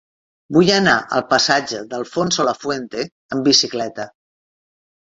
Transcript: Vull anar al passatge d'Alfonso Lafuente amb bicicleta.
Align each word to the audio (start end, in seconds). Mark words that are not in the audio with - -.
Vull 0.55 0.71
anar 0.77 0.95
al 1.17 1.25
passatge 1.35 1.83
d'Alfonso 1.93 2.49
Lafuente 2.49 3.09
amb 3.39 3.49
bicicleta. 3.53 4.11